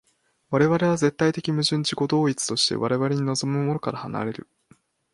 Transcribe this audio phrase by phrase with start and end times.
[0.49, 4.47] 我々は絶対矛盾的自己同一として我々に臨むものから離れる。